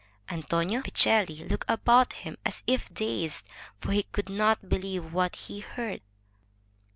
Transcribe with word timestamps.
'* 0.19 0.29
Antonio 0.31 0.81
Vecelli 0.81 1.47
looked 1.47 1.69
about 1.69 2.13
him 2.13 2.35
as 2.43 2.63
if 2.65 2.91
dazed, 2.91 3.45
for 3.79 3.91
he 3.91 4.01
could 4.01 4.29
not 4.29 4.67
believe 4.67 5.13
what 5.13 5.35
he 5.35 5.59
heard. 5.59 6.01